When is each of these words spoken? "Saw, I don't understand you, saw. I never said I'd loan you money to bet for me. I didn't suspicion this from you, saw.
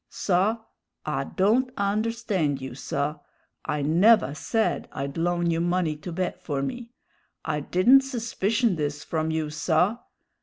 "Saw, 0.09 0.57
I 1.05 1.25
don't 1.25 1.71
understand 1.77 2.59
you, 2.59 2.73
saw. 2.73 3.19
I 3.63 3.83
never 3.83 4.33
said 4.33 4.89
I'd 4.93 5.15
loan 5.15 5.51
you 5.51 5.61
money 5.61 5.95
to 5.97 6.11
bet 6.11 6.41
for 6.41 6.63
me. 6.63 6.89
I 7.45 7.59
didn't 7.59 8.01
suspicion 8.01 8.77
this 8.77 9.03
from 9.03 9.29
you, 9.29 9.51
saw. 9.51 9.99